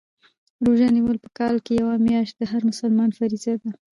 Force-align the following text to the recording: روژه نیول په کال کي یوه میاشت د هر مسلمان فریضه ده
روژه 0.65 0.87
نیول 0.95 1.17
په 1.23 1.29
کال 1.39 1.55
کي 1.65 1.71
یوه 1.81 1.95
میاشت 2.07 2.33
د 2.37 2.41
هر 2.51 2.61
مسلمان 2.71 3.09
فریضه 3.17 3.53
ده 3.61 3.69